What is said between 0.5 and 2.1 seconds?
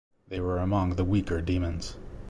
among the weaker demons.